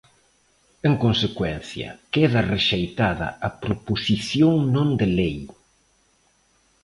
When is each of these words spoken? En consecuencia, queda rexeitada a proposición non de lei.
En 0.89 0.93
consecuencia, 1.03 1.89
queda 2.13 2.41
rexeitada 2.53 3.27
a 3.47 3.49
proposición 3.63 4.53
non 4.75 4.87
de 4.99 5.07
lei. 5.17 5.37